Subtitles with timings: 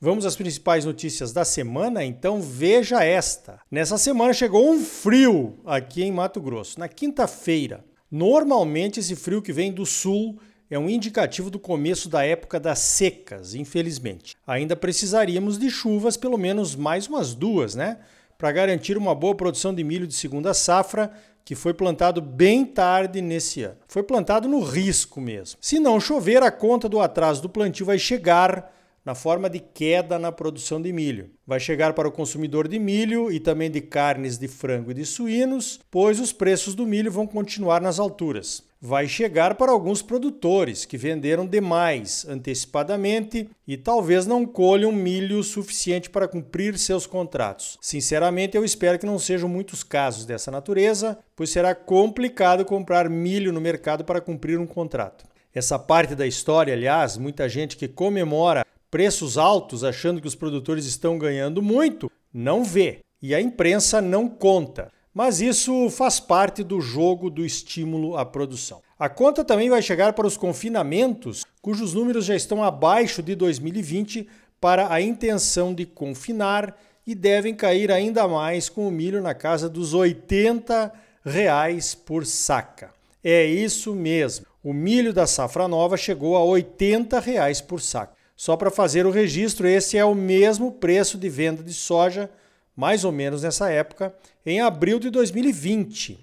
[0.00, 2.04] Vamos às principais notícias da semana?
[2.04, 3.58] Então veja esta.
[3.68, 7.84] Nessa semana chegou um frio aqui em Mato Grosso, na quinta-feira.
[8.08, 10.38] Normalmente esse frio que vem do sul
[10.70, 14.36] é um indicativo do começo da época das secas, infelizmente.
[14.46, 17.98] Ainda precisaríamos de chuvas, pelo menos mais umas duas, né?
[18.38, 21.10] Para garantir uma boa produção de milho de segunda safra
[21.44, 23.78] que foi plantado bem tarde nesse ano.
[23.88, 25.58] Foi plantado no risco mesmo.
[25.60, 28.77] Se não chover, a conta do atraso do plantio vai chegar
[29.08, 31.30] na forma de queda na produção de milho.
[31.46, 35.06] Vai chegar para o consumidor de milho e também de carnes de frango e de
[35.06, 40.84] suínos, pois os preços do milho vão continuar nas alturas vai chegar para alguns produtores
[40.84, 47.76] que venderam demais antecipadamente e talvez não colham milho suficiente para cumprir seus contratos.
[47.80, 53.52] Sinceramente, eu espero que não sejam muitos casos dessa natureza, pois será complicado comprar milho
[53.52, 55.24] no mercado para cumprir um contrato.
[55.52, 60.86] Essa parte da história, aliás, muita gente que comemora preços altos achando que os produtores
[60.86, 63.00] estão ganhando muito, não vê.
[63.20, 64.90] E a imprensa não conta.
[65.12, 68.80] Mas isso faz parte do jogo do estímulo à produção.
[68.98, 74.28] A conta também vai chegar para os confinamentos, cujos números já estão abaixo de 2020
[74.60, 76.76] para a intenção de confinar
[77.06, 80.92] e devem cair ainda mais com o milho na casa dos 80
[81.24, 82.90] reais por saca.
[83.22, 84.46] É isso mesmo.
[84.62, 88.17] O milho da safra nova chegou a 80 reais por saca.
[88.38, 92.30] Só para fazer o registro, esse é o mesmo preço de venda de soja
[92.74, 94.14] mais ou menos nessa época,
[94.46, 96.16] em abril de 2020.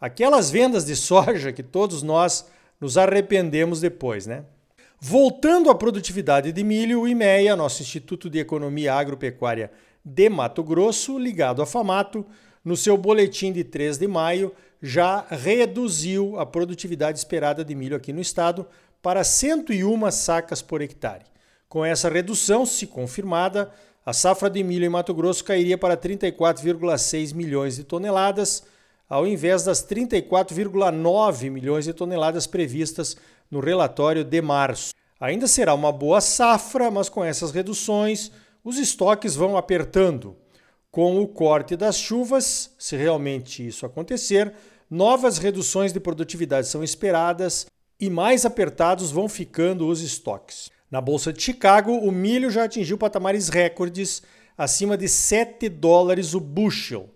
[0.00, 2.46] Aquelas vendas de soja que todos nós
[2.80, 4.44] nos arrependemos depois, né?
[4.98, 9.70] Voltando à produtividade de milho, o IMEA, nosso Instituto de Economia Agropecuária
[10.02, 12.24] de Mato Grosso, ligado à FAMATO,
[12.64, 18.10] no seu boletim de 3 de maio, já reduziu a produtividade esperada de milho aqui
[18.10, 18.66] no estado
[19.02, 21.26] para 101 sacas por hectare.
[21.68, 23.70] Com essa redução, se confirmada,
[24.04, 28.62] a safra de milho em Mato Grosso cairia para 34,6 milhões de toneladas,
[29.06, 33.18] ao invés das 34,9 milhões de toneladas previstas
[33.50, 34.94] no relatório de março.
[35.20, 38.32] Ainda será uma boa safra, mas com essas reduções,
[38.64, 40.36] os estoques vão apertando.
[40.90, 44.54] Com o corte das chuvas, se realmente isso acontecer,
[44.90, 47.66] novas reduções de produtividade são esperadas
[48.00, 50.70] e mais apertados vão ficando os estoques.
[50.90, 54.22] Na Bolsa de Chicago, o milho já atingiu patamares recordes
[54.56, 57.10] acima de 7 dólares o bushel.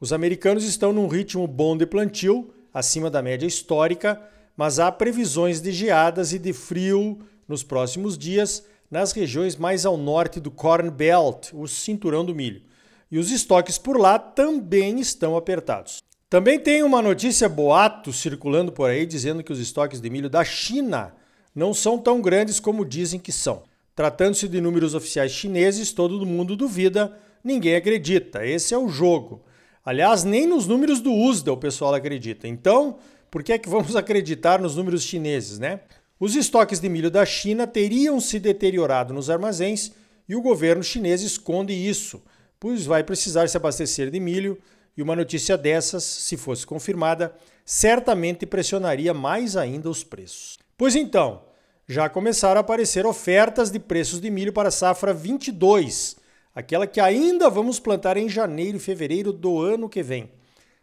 [0.00, 4.20] Os americanos estão num ritmo bom de plantio, acima da média histórica,
[4.56, 9.96] mas há previsões de geadas e de frio nos próximos dias nas regiões mais ao
[9.96, 12.62] norte do Corn Belt, o cinturão do milho.
[13.10, 16.02] E os estoques por lá também estão apertados.
[16.28, 20.44] Também tem uma notícia boato circulando por aí dizendo que os estoques de milho da
[20.44, 21.14] China
[21.54, 23.62] não são tão grandes como dizem que são.
[23.94, 28.46] Tratando-se de números oficiais chineses, todo mundo duvida, ninguém acredita.
[28.46, 29.42] Esse é o jogo.
[29.84, 32.48] Aliás, nem nos números do USDA o pessoal acredita.
[32.48, 32.98] Então,
[33.30, 35.80] por que é que vamos acreditar nos números chineses, né?
[36.18, 39.92] Os estoques de milho da China teriam se deteriorado nos armazéns
[40.28, 42.22] e o governo chinês esconde isso,
[42.60, 44.56] pois vai precisar se abastecer de milho
[44.96, 47.34] e uma notícia dessas, se fosse confirmada,
[47.64, 50.61] certamente pressionaria mais ainda os preços.
[50.82, 51.44] Pois então,
[51.86, 56.16] já começaram a aparecer ofertas de preços de milho para a safra 22,
[56.52, 60.28] aquela que ainda vamos plantar em janeiro e fevereiro do ano que vem.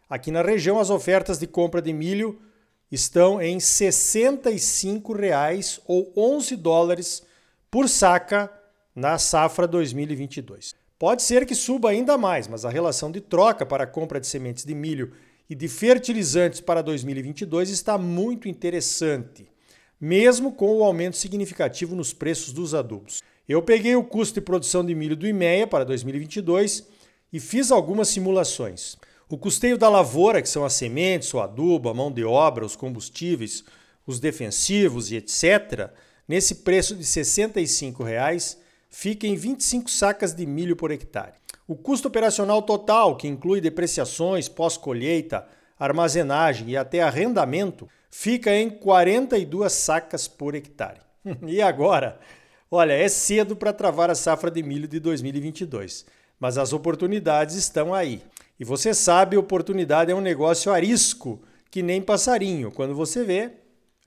[0.08, 2.40] Aqui na região, as ofertas de compra de milho
[2.90, 7.22] estão em 65 reais ou 11 dólares
[7.70, 8.50] por saca
[8.96, 10.74] na safra 2022.
[10.98, 14.26] Pode ser que suba ainda mais, mas a relação de troca para a compra de
[14.26, 15.12] sementes de milho
[15.46, 19.49] e de fertilizantes para 2022 está muito interessante
[20.00, 23.22] mesmo com o aumento significativo nos preços dos adubos.
[23.48, 26.86] Eu peguei o custo de produção de milho do IMEA para 2022
[27.32, 28.96] e fiz algumas simulações.
[29.28, 32.74] O custeio da lavoura, que são as sementes, o adubo, a mão de obra, os
[32.74, 33.62] combustíveis,
[34.06, 35.90] os defensivos e etc.,
[36.26, 38.58] nesse preço de 65 reais,
[38.88, 41.34] fica em 25 sacas de milho por hectare.
[41.66, 45.46] O custo operacional total, que inclui depreciações, pós-colheita,
[45.78, 51.00] armazenagem e até arrendamento, fica em 42 sacas por hectare.
[51.46, 52.18] E agora,
[52.72, 56.06] Olha, é cedo para travar a safra de milho de 2022,
[56.38, 58.22] mas as oportunidades estão aí.
[58.60, 62.70] E você sabe, oportunidade é um negócio arisco, que nem passarinho.
[62.70, 63.50] Quando você vê,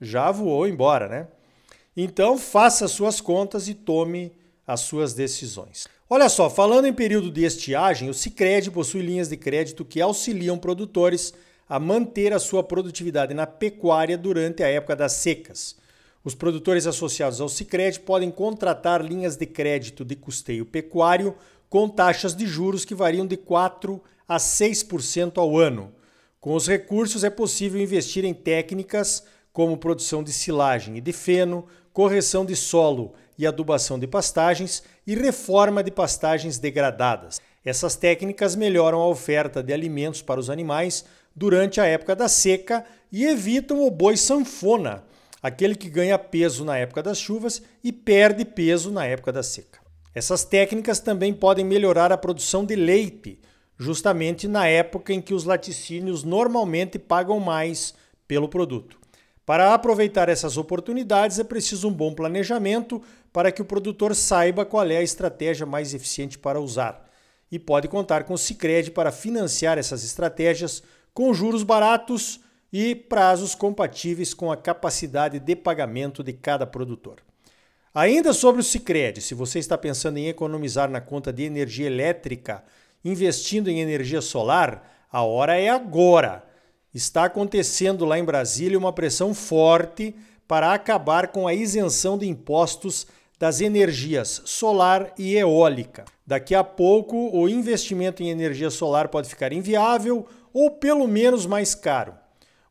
[0.00, 1.28] já voou embora, né?
[1.94, 4.32] Então, faça suas contas e tome
[4.66, 5.86] as suas decisões.
[6.08, 10.56] Olha só, falando em período de estiagem, o Sicredi possui linhas de crédito que auxiliam
[10.56, 11.34] produtores
[11.68, 15.76] a manter a sua produtividade na pecuária durante a época das secas.
[16.22, 21.36] Os produtores associados ao Sicredi podem contratar linhas de crédito de custeio pecuário
[21.68, 25.92] com taxas de juros que variam de 4 a 6% ao ano.
[26.40, 31.66] Com os recursos é possível investir em técnicas como produção de silagem e de feno,
[31.92, 37.40] correção de solo e adubação de pastagens e reforma de pastagens degradadas.
[37.64, 42.84] Essas técnicas melhoram a oferta de alimentos para os animais durante a época da seca
[43.10, 45.04] e evitam o boi sanfona,
[45.42, 49.80] aquele que ganha peso na época das chuvas e perde peso na época da seca.
[50.14, 53.40] Essas técnicas também podem melhorar a produção de leite,
[53.76, 57.94] justamente na época em que os laticínios normalmente pagam mais
[58.28, 58.98] pelo produto.
[59.44, 63.02] Para aproveitar essas oportunidades é preciso um bom planejamento
[63.32, 67.10] para que o produtor saiba qual é a estratégia mais eficiente para usar.
[67.50, 70.82] E pode contar com o Sicredi para financiar essas estratégias
[71.14, 72.40] com juros baratos
[72.72, 77.22] e prazos compatíveis com a capacidade de pagamento de cada produtor.
[77.94, 82.64] Ainda sobre o Sicredi, se você está pensando em economizar na conta de energia elétrica,
[83.04, 86.44] investindo em energia solar, a hora é agora
[86.92, 90.14] está acontecendo lá em Brasília uma pressão forte
[90.46, 93.06] para acabar com a isenção de impostos
[93.38, 96.04] das energias solar e eólica.
[96.26, 101.74] Daqui a pouco, o investimento em energia solar pode ficar inviável ou pelo menos mais
[101.74, 102.14] caro.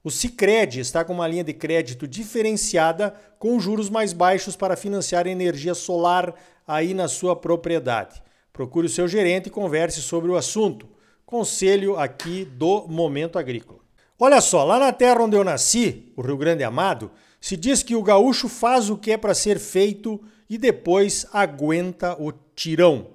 [0.03, 5.27] O Sicredi está com uma linha de crédito diferenciada com juros mais baixos para financiar
[5.27, 6.33] energia solar
[6.67, 8.21] aí na sua propriedade.
[8.51, 10.87] Procure o seu gerente e converse sobre o assunto.
[11.25, 13.79] Conselho aqui do Momento Agrícola.
[14.19, 17.11] Olha só, lá na terra onde eu nasci, o Rio Grande Amado,
[17.43, 20.17] se diz que o gaúcho faz o que é para ser feito
[20.49, 23.07] e depois aguenta o tirão.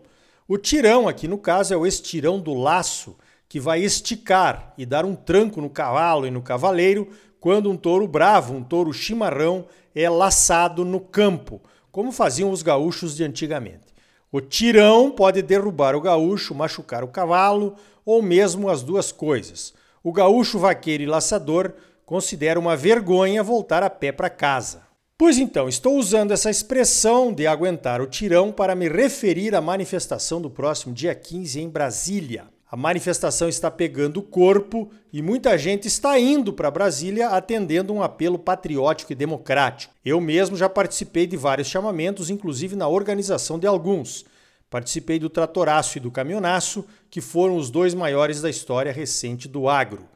[0.47, 3.17] O tirão, aqui no caso, é o estirão do laço,
[3.49, 7.09] que vai esticar e dar um tranco no cavalo e no cavaleiro
[7.41, 9.65] quando um touro bravo, um touro chimarrão,
[9.95, 13.95] é laçado no campo, como faziam os gaúchos de antigamente.
[14.31, 19.73] O tirão pode derrubar o gaúcho, machucar o cavalo ou mesmo as duas coisas
[20.03, 21.73] o gaúcho vaqueiro e laçador
[22.09, 24.81] considera uma vergonha voltar a pé para casa.
[25.19, 30.41] Pois então, estou usando essa expressão de aguentar o tirão para me referir à manifestação
[30.41, 32.47] do próximo dia 15 em Brasília.
[32.71, 38.39] A manifestação está pegando corpo e muita gente está indo para Brasília atendendo um apelo
[38.39, 39.93] patriótico e democrático.
[40.03, 44.25] Eu mesmo já participei de vários chamamentos, inclusive na organização de alguns.
[44.71, 49.69] Participei do Tratoraço e do Caminhonaço, que foram os dois maiores da história recente do
[49.69, 50.09] agro.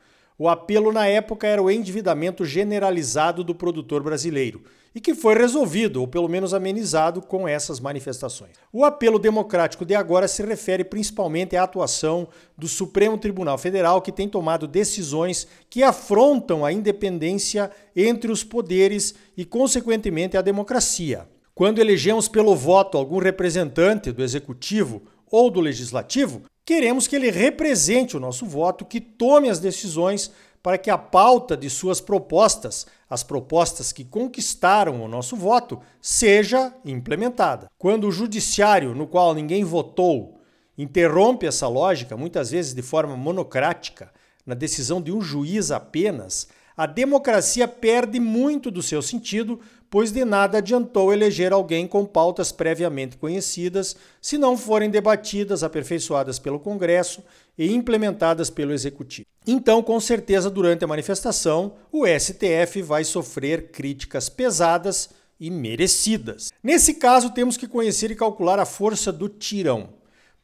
[0.43, 6.01] O apelo na época era o endividamento generalizado do produtor brasileiro e que foi resolvido,
[6.01, 8.51] ou pelo menos amenizado, com essas manifestações.
[8.73, 12.27] O apelo democrático de agora se refere principalmente à atuação
[12.59, 19.15] do Supremo Tribunal Federal, que tem tomado decisões que afrontam a independência entre os poderes
[19.37, 21.29] e, consequentemente, a democracia.
[21.55, 28.17] Quando elegemos pelo voto algum representante do executivo ou do legislativo, queremos que ele represente
[28.17, 30.31] o nosso voto, que tome as decisões
[30.63, 36.73] para que a pauta de suas propostas, as propostas que conquistaram o nosso voto, seja
[36.85, 37.69] implementada.
[37.77, 40.41] Quando o judiciário, no qual ninguém votou,
[40.79, 44.13] interrompe essa lógica, muitas vezes de forma monocrática,
[44.47, 49.61] na decisão de um juiz apenas, a democracia perde muito do seu sentido,
[49.93, 56.39] pois de nada adiantou eleger alguém com pautas previamente conhecidas se não forem debatidas, aperfeiçoadas
[56.39, 57.23] pelo Congresso
[57.59, 59.27] e implementadas pelo Executivo.
[59.47, 66.51] Então, com certeza, durante a manifestação, o STF vai sofrer críticas pesadas e merecidas.
[66.63, 69.91] Nesse caso, temos que conhecer e calcular a força do tirão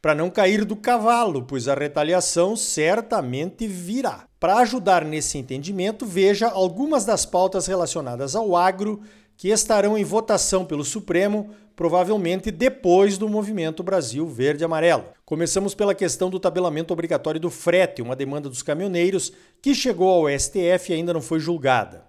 [0.01, 4.25] para não cair do cavalo, pois a retaliação certamente virá.
[4.39, 9.01] Para ajudar nesse entendimento, veja algumas das pautas relacionadas ao agro
[9.39, 15.05] que estarão em votação pelo Supremo, provavelmente depois do movimento Brasil Verde-Amarelo.
[15.23, 19.31] Começamos pela questão do tabelamento obrigatório do frete, uma demanda dos caminhoneiros
[19.61, 22.03] que chegou ao STF e ainda não foi julgada.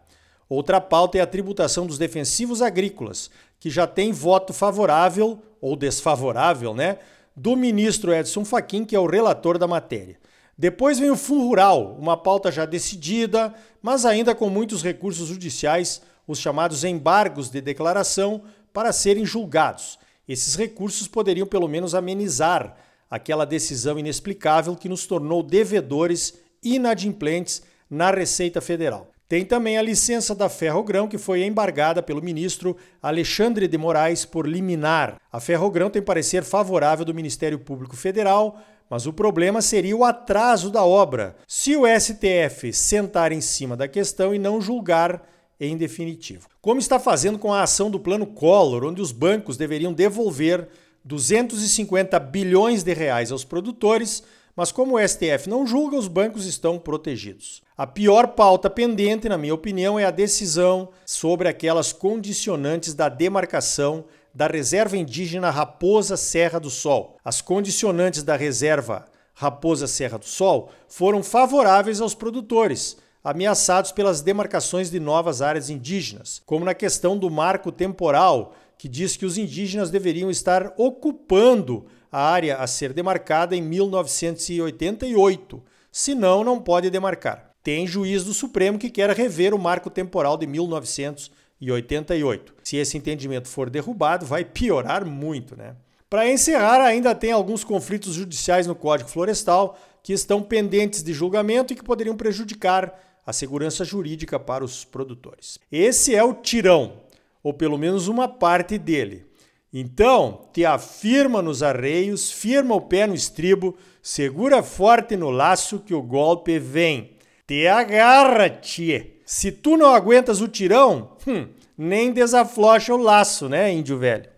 [0.48, 6.74] Outra pauta é a tributação dos defensivos agrícolas, que já tem voto favorável ou desfavorável,
[6.74, 6.98] né?
[7.36, 10.18] do ministro Edson Fachin, que é o relator da matéria.
[10.58, 16.02] Depois vem o Fundo Rural, uma pauta já decidida, mas ainda com muitos recursos judiciais,
[16.30, 19.98] os chamados embargos de declaração, para serem julgados.
[20.28, 22.76] Esses recursos poderiam pelo menos amenizar
[23.10, 29.10] aquela decisão inexplicável que nos tornou devedores inadimplentes na Receita Federal.
[29.28, 34.46] Tem também a licença da Ferrogrão, que foi embargada pelo ministro Alexandre de Moraes por
[34.46, 35.20] liminar.
[35.32, 40.68] A Ferrogrão tem parecer favorável do Ministério Público Federal, mas o problema seria o atraso
[40.68, 45.22] da obra, se o STF sentar em cima da questão e não julgar
[45.60, 46.48] em definitivo.
[46.62, 50.66] Como está fazendo com a ação do Plano Collor, onde os bancos deveriam devolver
[51.04, 54.22] 250 bilhões de reais aos produtores,
[54.56, 57.62] mas como o STF não julga, os bancos estão protegidos.
[57.76, 64.04] A pior pauta pendente, na minha opinião, é a decisão sobre aquelas condicionantes da demarcação
[64.34, 67.16] da reserva indígena Raposa Serra do Sol.
[67.24, 74.90] As condicionantes da reserva Raposa Serra do Sol foram favoráveis aos produtores, ameaçados pelas demarcações
[74.90, 79.90] de novas áreas indígenas, como na questão do marco temporal, que diz que os indígenas
[79.90, 85.62] deveriam estar ocupando a área a ser demarcada em 1988,
[85.92, 90.46] senão não pode demarcar tem juiz do Supremo que quer rever o marco temporal de
[90.46, 92.54] 1988.
[92.64, 95.74] Se esse entendimento for derrubado, vai piorar muito, né?
[96.08, 101.72] Para encerrar, ainda tem alguns conflitos judiciais no Código Florestal que estão pendentes de julgamento
[101.72, 105.58] e que poderiam prejudicar a segurança jurídica para os produtores.
[105.70, 106.94] Esse é o tirão,
[107.42, 109.26] ou pelo menos uma parte dele.
[109.72, 115.94] Então, te afirma nos arreios, firma o pé no estribo, segura forte no laço que
[115.94, 117.12] o golpe vem.
[117.46, 119.12] Te agarra, tchê.
[119.24, 121.46] Se tu não aguentas o tirão, hum,
[121.78, 124.28] nem desaflocha o laço, né, índio velho?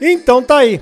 [0.00, 0.80] Então tá aí.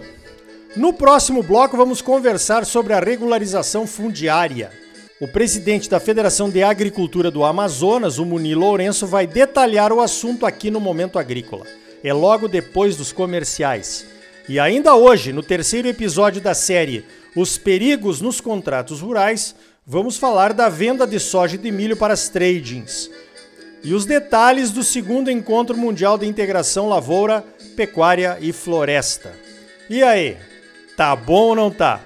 [0.77, 4.71] No próximo bloco vamos conversar sobre a regularização fundiária.
[5.19, 10.45] O presidente da Federação de Agricultura do Amazonas, o Muni Lourenço, vai detalhar o assunto
[10.45, 11.65] aqui no Momento Agrícola.
[12.05, 14.05] É logo depois dos comerciais.
[14.47, 19.55] E ainda hoje, no terceiro episódio da série os perigos nos contratos rurais,
[19.87, 23.11] vamos falar da venda de soja e de milho para as tradings.
[23.83, 27.43] E os detalhes do segundo encontro mundial de integração lavoura,
[27.75, 29.35] pecuária e floresta.
[29.89, 30.37] E aí,
[30.97, 32.01] tá bom ou não tá?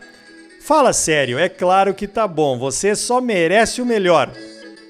[0.61, 4.30] Fala sério, é claro que tá bom, você só merece o melhor.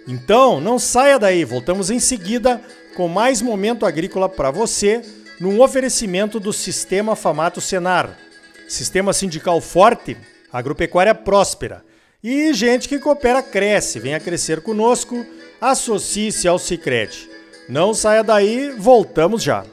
[0.09, 2.61] Então, não saia daí, voltamos em seguida
[2.97, 5.02] com mais momento agrícola para você,
[5.38, 8.19] num oferecimento do Sistema Famato Senar.
[8.69, 10.16] Sistema sindical forte
[10.52, 11.85] agropecuária próspera.
[12.23, 15.25] E gente que coopera cresce, venha crescer conosco,
[15.61, 17.28] associe-se ao Sicredi.
[17.69, 19.64] Não saia daí, voltamos já.